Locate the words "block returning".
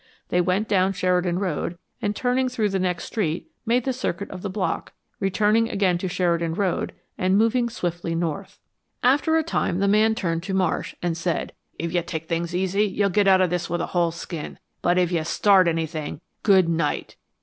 4.49-5.69